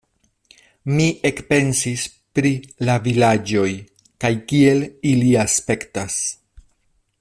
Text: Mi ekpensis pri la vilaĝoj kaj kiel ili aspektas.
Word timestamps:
Mi 0.93 1.05
ekpensis 1.29 2.05
pri 2.39 2.53
la 2.89 2.97
vilaĝoj 3.09 3.69
kaj 4.25 4.35
kiel 4.53 4.85
ili 5.15 5.33
aspektas. 5.47 6.21